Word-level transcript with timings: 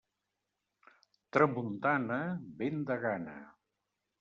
Tramuntana, 1.37 2.19
vent 2.63 2.83
de 2.91 3.01
gana. 3.07 3.39